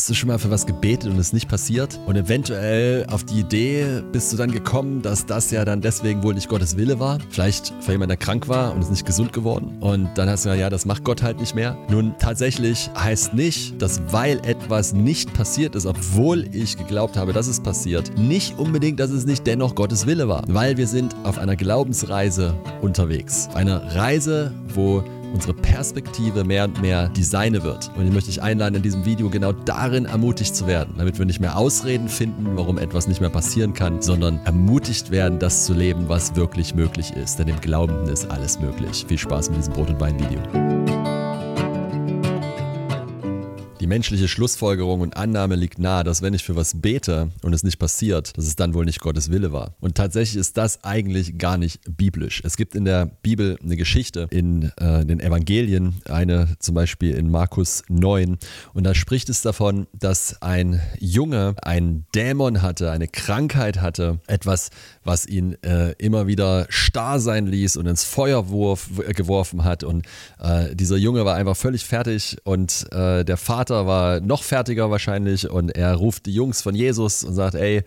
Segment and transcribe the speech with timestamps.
[0.00, 2.00] Hast du schon mal für was gebetet und es nicht passiert?
[2.06, 6.32] Und eventuell auf die Idee bist du dann gekommen, dass das ja dann deswegen wohl
[6.32, 7.18] nicht Gottes Wille war.
[7.28, 9.76] Vielleicht für jemanden, der krank war und ist nicht gesund geworden.
[9.80, 11.76] Und dann hast du gesagt, ja, das macht Gott halt nicht mehr.
[11.90, 17.46] Nun, tatsächlich heißt nicht, dass weil etwas nicht passiert ist, obwohl ich geglaubt habe, dass
[17.46, 20.44] es passiert, nicht unbedingt, dass es nicht dennoch Gottes Wille war.
[20.48, 23.50] Weil wir sind auf einer Glaubensreise unterwegs.
[23.52, 27.90] Eine Reise, wo unsere Perspektive mehr und mehr die seine wird.
[27.96, 31.26] Und ich möchte dich einladen, in diesem Video genau darin ermutigt zu werden, damit wir
[31.26, 35.74] nicht mehr Ausreden finden, warum etwas nicht mehr passieren kann, sondern ermutigt werden, das zu
[35.74, 37.38] leben, was wirklich möglich ist.
[37.38, 39.04] Denn im Glauben ist alles möglich.
[39.08, 41.09] Viel Spaß mit diesem Brot- und Wein-Video.
[43.90, 47.80] Menschliche Schlussfolgerung und Annahme liegt nahe, dass wenn ich für was bete und es nicht
[47.80, 49.74] passiert, dass es dann wohl nicht Gottes Wille war.
[49.80, 52.40] Und tatsächlich ist das eigentlich gar nicht biblisch.
[52.44, 57.32] Es gibt in der Bibel eine Geschichte in äh, den Evangelien, eine zum Beispiel in
[57.32, 58.38] Markus 9,
[58.74, 64.70] und da spricht es davon, dass ein Junge einen Dämon hatte, eine Krankheit hatte, etwas,
[65.02, 69.82] was ihn äh, immer wieder starr sein ließ und ins Feuer geworfen hat.
[69.82, 70.06] Und
[70.38, 74.90] äh, dieser Junge war einfach völlig fertig und äh, der Vater Vater war noch fertiger
[74.90, 77.82] wahrscheinlich und er ruft die Jungs von Jesus und sagt, ey,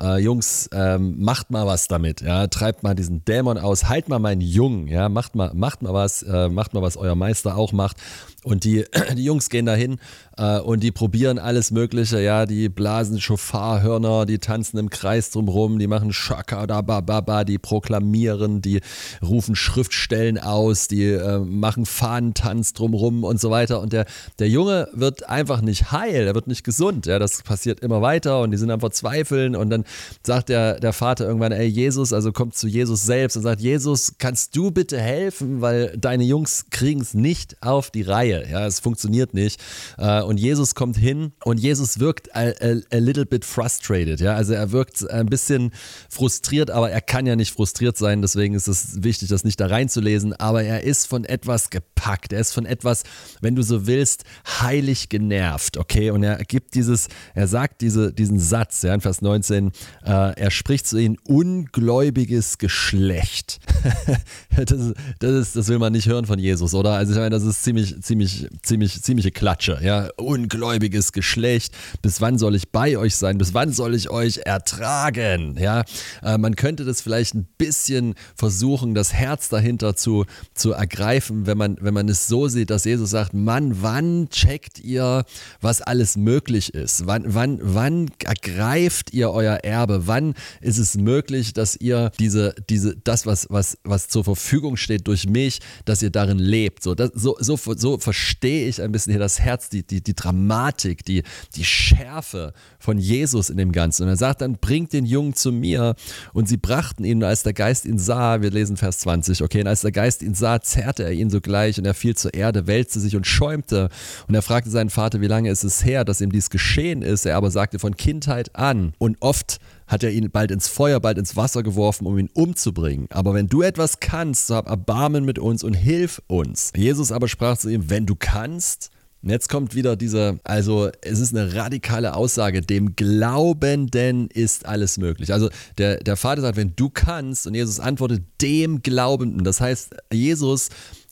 [0.00, 4.18] äh, Jungs, ähm, macht mal was damit, ja, treibt mal diesen Dämon aus, halt mal
[4.18, 7.72] meinen Jungen, ja, macht mal, macht mal was, äh, macht mal was euer Meister auch
[7.72, 7.96] macht.
[8.44, 8.84] Und die,
[9.16, 9.98] die Jungs gehen dahin
[10.36, 15.78] äh, und die probieren alles Mögliche, ja, die blasen Schofarhörner, die tanzen im Kreis drumrum,
[15.78, 18.80] die machen Shaka da ba ba ba, die proklamieren, die
[19.22, 23.80] rufen Schriftstellen aus, die äh, machen Fahnentanz drumrum und so weiter.
[23.80, 24.04] Und der,
[24.38, 28.42] der Junge wird einfach nicht heil, er wird nicht gesund, ja, das passiert immer weiter
[28.42, 29.84] und die sind am Verzweifeln und dann
[30.22, 34.14] sagt der, der Vater irgendwann, ey Jesus, also kommt zu Jesus selbst und sagt, Jesus,
[34.18, 38.33] kannst du bitte helfen, weil deine Jungs kriegen es nicht auf die Reihe.
[38.34, 38.50] Reihe.
[38.50, 39.60] Ja, es funktioniert nicht.
[39.98, 44.20] Äh, und Jesus kommt hin und Jesus wirkt a, a, a, little bit frustrated.
[44.20, 45.72] Ja, also er wirkt ein bisschen
[46.08, 48.22] frustriert, aber er kann ja nicht frustriert sein.
[48.22, 50.34] Deswegen ist es wichtig, das nicht da reinzulesen.
[50.34, 52.32] Aber er ist von etwas gepackt.
[52.32, 53.04] Er ist von etwas,
[53.40, 54.24] wenn du so willst,
[54.60, 55.76] heilig genervt.
[55.76, 59.68] Okay, und er gibt dieses, er sagt diese, diesen Satz, ja, in Vers 19,
[60.04, 63.60] äh, er spricht zu ihnen ungläubiges Geschlecht.
[64.56, 66.92] das, das, ist, das will man nicht hören von Jesus, oder?
[66.92, 69.78] Also ich meine, das ist ziemlich, ziemlich ziemlich, ziemlich, ziemliche Klatsche.
[69.82, 71.74] Ja, ungläubiges Geschlecht.
[72.02, 73.38] Bis wann soll ich bei euch sein?
[73.38, 75.56] Bis wann soll ich euch ertragen?
[75.58, 75.84] Ja,
[76.22, 80.24] äh, man könnte das vielleicht ein bisschen versuchen, das Herz dahinter zu,
[80.54, 84.80] zu ergreifen, wenn man, wenn man es so sieht, dass Jesus sagt, Mann, wann checkt
[84.80, 85.24] ihr,
[85.60, 87.06] was alles möglich ist?
[87.06, 90.06] Wann, wann, wann ergreift ihr euer Erbe?
[90.06, 95.06] Wann ist es möglich, dass ihr diese, diese, das, was, was, was zur Verfügung steht
[95.06, 96.82] durch mich, dass ihr darin lebt?
[96.82, 100.14] So, das, so, so, so verstehe ich ein bisschen hier das Herz, die, die, die
[100.14, 101.24] Dramatik, die,
[101.56, 104.04] die Schärfe von Jesus in dem Ganzen.
[104.04, 105.96] Und er sagt dann, bringt den Jungen zu mir.
[106.32, 109.62] Und sie brachten ihn, und als der Geist ihn sah, wir lesen Vers 20, okay,
[109.62, 112.68] und als der Geist ihn sah, zerrte er ihn sogleich und er fiel zur Erde,
[112.68, 113.88] wälzte sich und schäumte.
[114.28, 117.26] Und er fragte seinen Vater, wie lange ist es her, dass ihm dies geschehen ist.
[117.26, 118.94] Er aber sagte von Kindheit an.
[118.98, 123.06] Und oft hat er ihn bald ins Feuer, bald ins Wasser geworfen, um ihn umzubringen.
[123.10, 126.72] Aber wenn du etwas kannst, so hab Erbarmen mit uns und hilf uns.
[126.76, 128.90] Jesus aber sprach zu ihm, wenn du kannst,
[129.22, 134.98] und jetzt kommt wieder diese, also es ist eine radikale Aussage, dem Glaubenden ist alles
[134.98, 135.32] möglich.
[135.32, 139.42] Also der, der Vater sagt, wenn du kannst, und Jesus antwortet, dem Glaubenden.
[139.42, 140.68] Das heißt, Jesus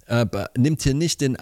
[0.08, 0.26] äh,
[0.58, 1.38] nimmt hier nicht den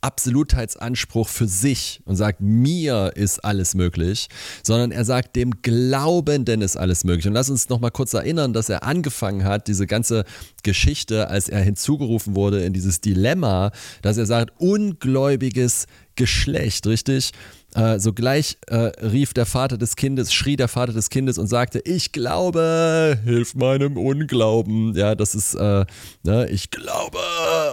[0.00, 4.28] Absolutheitsanspruch für sich und sagt, mir ist alles möglich,
[4.62, 7.26] sondern er sagt, dem Glaubenden ist alles möglich.
[7.26, 10.24] Und lass uns nochmal kurz erinnern, dass er angefangen hat, diese ganze
[10.62, 13.72] Geschichte, als er hinzugerufen wurde in dieses Dilemma,
[14.02, 15.86] dass er sagt, ungläubiges
[16.18, 17.32] Geschlecht, richtig?
[17.74, 21.80] Äh, sogleich äh, rief der Vater des Kindes, schrie der Vater des Kindes und sagte,
[21.84, 24.96] ich glaube, hilf meinem Unglauben.
[24.96, 25.84] Ja, das ist, äh,
[26.22, 27.18] ne, ich glaube.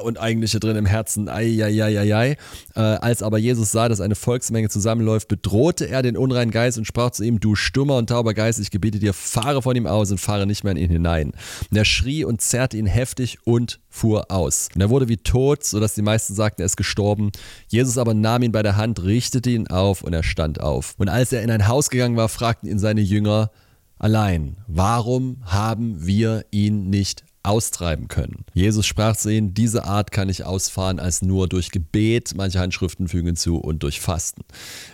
[0.03, 2.37] Und eigentlich hier drin im Herzen, ei, ei, ei, ei, ei.
[2.75, 6.85] Äh, als aber Jesus sah, dass eine Volksmenge zusammenläuft, bedrohte er den unreinen Geist und
[6.85, 10.11] sprach zu ihm, du stummer und tauber Geist, ich gebiete dir, fahre von ihm aus
[10.11, 11.31] und fahre nicht mehr in ihn hinein.
[11.71, 14.67] Und er schrie und zerrte ihn heftig und fuhr aus.
[14.75, 17.31] Und er wurde wie tot, sodass die meisten sagten, er ist gestorben.
[17.69, 20.95] Jesus aber nahm ihn bei der Hand, richtete ihn auf und er stand auf.
[20.97, 23.51] Und als er in ein Haus gegangen war, fragten ihn seine Jünger
[23.97, 28.45] allein, warum haben wir ihn nicht austreiben können.
[28.53, 33.07] Jesus sprach zu ihnen, diese Art kann ich ausfahren als nur durch Gebet, manche Handschriften
[33.07, 34.41] fügen zu, und durch Fasten.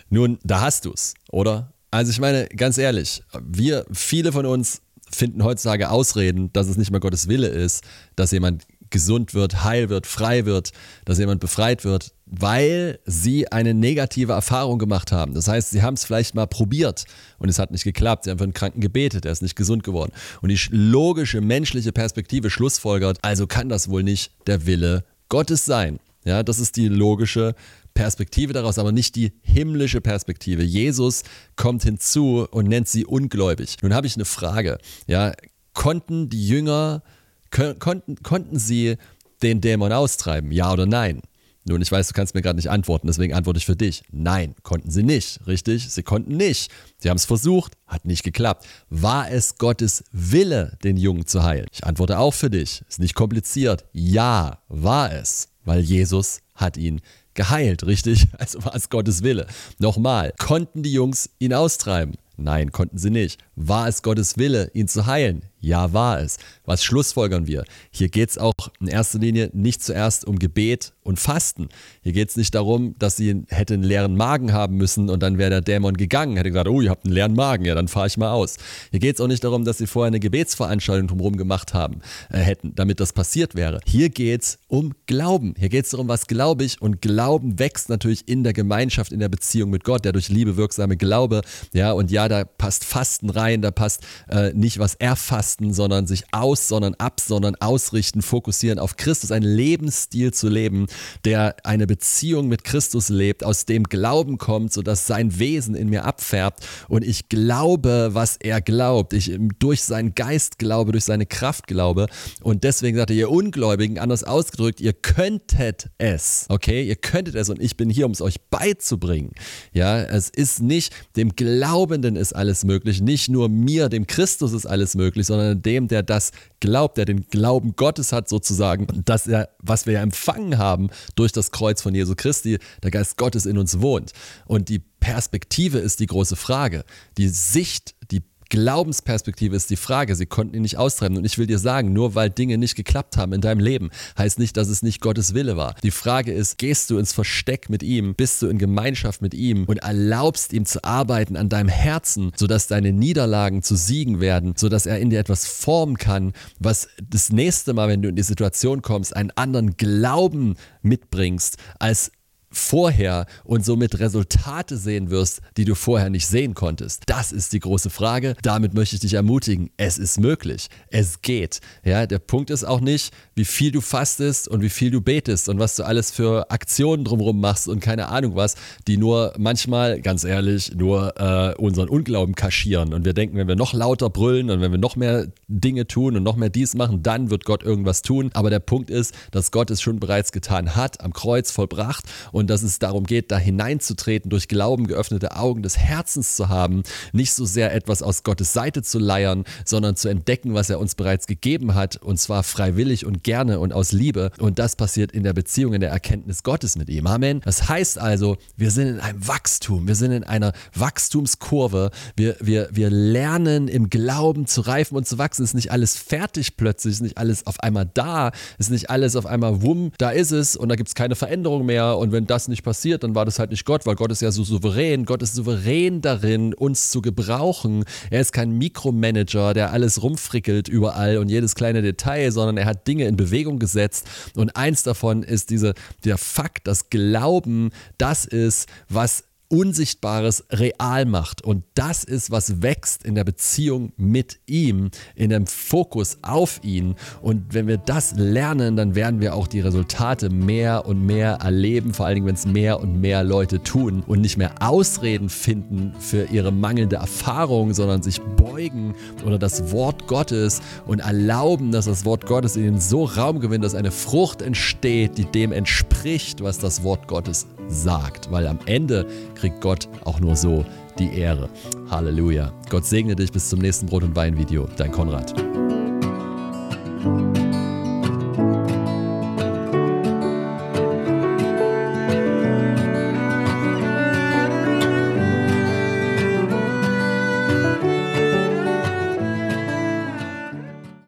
[0.10, 1.74] Nun, da hast du es, oder?
[1.92, 6.92] Also ich meine, ganz ehrlich, wir, viele von uns finden heutzutage Ausreden, dass es nicht
[6.92, 7.84] mehr Gottes Wille ist,
[8.16, 10.72] dass jemand gesund wird, heil wird, frei wird,
[11.06, 15.34] dass jemand befreit wird, weil sie eine negative Erfahrung gemacht haben.
[15.34, 17.06] Das heißt, sie haben es vielleicht mal probiert
[17.40, 18.26] und es hat nicht geklappt.
[18.26, 20.12] Sie haben für einen Kranken gebetet, er ist nicht gesund geworden.
[20.42, 26.00] Und die logische menschliche Perspektive schlussfolgert, also kann das wohl nicht der Wille Gottes sein.
[26.24, 27.56] Ja, das ist die logische
[27.94, 30.64] Perspektive daraus, aber nicht die himmlische Perspektive.
[30.64, 31.24] Jesus
[31.56, 33.78] kommt hinzu und nennt sie ungläubig.
[33.82, 34.78] Nun habe ich eine Frage.
[35.08, 35.34] Ja,
[35.74, 37.02] konnten die Jünger,
[37.52, 38.98] konnten, konnten sie
[39.42, 40.52] den Dämon austreiben?
[40.52, 41.22] Ja oder nein?
[41.64, 44.04] Nun, ich weiß, du kannst mir gerade nicht antworten, deswegen antworte ich für dich.
[44.12, 45.92] Nein, konnten sie nicht, richtig?
[45.92, 46.72] Sie konnten nicht.
[46.98, 48.66] Sie haben es versucht, hat nicht geklappt.
[48.90, 51.68] War es Gottes Wille, den Jungen zu heilen?
[51.72, 52.82] Ich antworte auch für dich.
[52.90, 53.86] Ist nicht kompliziert.
[53.94, 57.00] Ja, war es, weil Jesus hat ihn
[57.36, 58.28] geheilt, richtig?
[58.40, 59.46] Also war es Gottes Wille.
[59.78, 62.16] Nochmal, konnten die Jungs ihn austreiben?
[62.38, 63.40] Nein, konnten sie nicht.
[63.56, 65.44] War es Gottes Wille, ihn zu heilen?
[65.64, 66.40] Ja, war es.
[66.66, 67.66] Was schlussfolgern wir?
[67.92, 71.70] Hier geht es auch in erster Linie nicht zuerst um Gebet und Fasten.
[72.02, 75.38] Hier geht es nicht darum, dass sie hätte einen leeren Magen haben müssen und dann
[75.38, 78.08] wäre der Dämon gegangen, hätte gesagt, oh, ihr habt einen leeren Magen, ja, dann fahre
[78.08, 78.58] ich mal aus.
[78.90, 82.40] Hier geht es auch nicht darum, dass sie vorher eine Gebetsveranstaltung drumherum gemacht haben, äh,
[82.40, 83.82] hätten, damit das passiert wäre.
[83.86, 85.54] Hier geht es um Glauben.
[85.60, 89.20] Hier geht es darum, was glaube ich und Glauben wächst natürlich in der Gemeinschaft, in
[89.20, 91.42] der Beziehung mit Gott, der durch Liebe wirksame Glaube.
[91.72, 96.08] Ja, und ja, da passt Fasten rein, da passt äh, nicht was erfassen Fasten, sondern
[96.08, 100.88] sich aus, sondern ab, sondern ausrichten, fokussieren auf Christus, einen Lebensstil zu leben,
[101.26, 106.06] der eine Beziehung mit Christus lebt, aus dem Glauben kommt, sodass sein Wesen in mir
[106.06, 109.14] abfärbt und ich glaube, was er glaubt.
[109.14, 112.08] Ich durch seinen Geist glaube, durch seine Kraft glaube.
[112.42, 116.46] Und deswegen sagt er, ihr Ungläubigen, anders ausgedrückt, ihr könntet es.
[116.50, 119.32] Okay, ihr könntet es und ich bin hier, um es euch beizubringen.
[119.74, 124.66] Ja, es ist nicht dem Glaubenden ist alles möglich, nicht nur mir, dem Christus ist
[124.66, 129.28] alles möglich, sondern sondern dem, der das glaubt, der den Glauben Gottes hat sozusagen, dass
[129.28, 133.46] er, was wir ja empfangen haben durch das Kreuz von Jesu Christi, der Geist Gottes
[133.46, 134.12] in uns wohnt.
[134.46, 136.84] Und die Perspektive ist die große Frage.
[137.18, 140.14] Die Sicht, die Glaubensperspektive ist die Frage.
[140.18, 141.16] Sie konnten ihn nicht austreiben.
[141.16, 144.40] Und ich will dir sagen, nur weil Dinge nicht geklappt haben in deinem Leben, heißt
[144.40, 145.76] nicht, dass es nicht Gottes Wille war.
[145.84, 149.64] Die Frage ist, gehst du ins Versteck mit ihm, bist du in Gemeinschaft mit ihm
[149.64, 154.86] und erlaubst ihm zu arbeiten an deinem Herzen, sodass deine Niederlagen zu Siegen werden, sodass
[154.86, 158.82] er in dir etwas formen kann, was das nächste Mal, wenn du in die Situation
[158.82, 162.12] kommst, einen anderen Glauben mitbringst, als
[162.52, 167.04] vorher und somit Resultate sehen wirst, die du vorher nicht sehen konntest?
[167.08, 168.36] Das ist die große Frage.
[168.42, 169.70] Damit möchte ich dich ermutigen.
[169.78, 170.68] Es ist möglich.
[170.90, 171.60] Es geht.
[171.84, 175.50] Ja, der Punkt ist auch nicht, wie viel du fastest und wie viel du betest
[175.50, 178.56] und was du alles für Aktionen drumherum machst und keine Ahnung was,
[178.88, 182.94] die nur manchmal, ganz ehrlich, nur äh, unseren Unglauben kaschieren.
[182.94, 186.18] Und wir denken, wenn wir noch lauter brüllen und wenn wir noch mehr Dinge tun
[186.18, 188.30] und noch mehr dies machen, dann wird Gott irgendwas tun.
[188.34, 192.41] Aber der Punkt ist, dass Gott es schon bereits getan hat, am Kreuz vollbracht und
[192.42, 196.84] und dass es darum geht, da hineinzutreten, durch Glauben geöffnete Augen des Herzens zu haben,
[197.14, 200.96] nicht so sehr etwas aus Gottes Seite zu leiern, sondern zu entdecken, was er uns
[200.96, 204.32] bereits gegeben hat, und zwar freiwillig und gerne und aus Liebe.
[204.40, 207.08] Und das passiert in der Beziehung, in der Erkenntnis Gottes mit ihm.
[207.08, 207.42] Amen.
[207.46, 212.70] Das heißt also, wir sind in einem Wachstum, wir sind in einer Wachstumskurve, wir, wir,
[212.72, 215.44] wir lernen im Glauben zu reifen und zu wachsen.
[215.44, 218.90] Es ist nicht alles fertig plötzlich, ist nicht alles auf einmal da, es ist nicht
[218.90, 221.98] alles auf einmal wumm, da ist es und da gibt es keine Veränderung mehr.
[221.98, 224.32] Und wenn das nicht passiert, dann war das halt nicht Gott, weil Gott ist ja
[224.32, 225.06] so souverän.
[225.06, 227.84] Gott ist souverän darin, uns zu gebrauchen.
[228.10, 232.88] Er ist kein Mikromanager, der alles rumfrickelt überall und jedes kleine Detail, sondern er hat
[232.88, 234.08] Dinge in Bewegung gesetzt.
[234.36, 235.74] Und eins davon ist diese,
[236.06, 241.44] der Fakt, dass Glauben das ist, was Unsichtbares real macht.
[241.44, 246.96] Und das ist, was wächst in der Beziehung mit ihm, in dem Fokus auf ihn.
[247.22, 251.94] Und wenn wir das lernen, dann werden wir auch die Resultate mehr und mehr erleben,
[251.94, 255.94] vor allen Dingen, wenn es mehr und mehr Leute tun und nicht mehr Ausreden finden
[256.00, 262.06] für ihre mangelnde Erfahrung, sondern sich beugen oder das Wort Gottes und erlauben, dass das
[262.06, 266.84] Wort Gottes ihnen so Raum gewinnt, dass eine Frucht entsteht, die dem entspricht, was das
[266.84, 268.32] Wort Gottes sagt.
[268.32, 270.66] Weil am Ende kriegt Gott auch nur so
[271.00, 271.50] die Ehre.
[271.90, 272.52] Halleluja.
[272.70, 274.68] Gott segne dich bis zum nächsten Brot- und Wein-Video.
[274.78, 275.34] Dein Konrad.